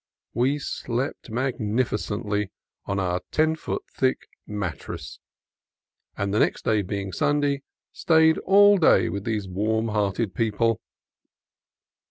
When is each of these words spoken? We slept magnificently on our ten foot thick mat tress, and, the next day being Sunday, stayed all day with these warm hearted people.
We 0.33 0.57
slept 0.57 1.29
magnificently 1.29 2.49
on 2.87 2.99
our 2.99 3.21
ten 3.29 3.55
foot 3.55 3.83
thick 3.87 4.29
mat 4.47 4.79
tress, 4.79 5.19
and, 6.17 6.33
the 6.33 6.39
next 6.39 6.65
day 6.65 6.81
being 6.81 7.11
Sunday, 7.11 7.61
stayed 7.91 8.39
all 8.39 8.79
day 8.79 9.09
with 9.09 9.25
these 9.25 9.47
warm 9.47 9.89
hearted 9.89 10.33
people. 10.33 10.81